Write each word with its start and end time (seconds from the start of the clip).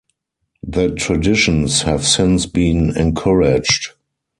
The 0.63 0.89
traditions 0.95 1.83
have 1.83 2.07
since 2.07 2.47
been 2.47 2.97
encouraged. 2.97 3.89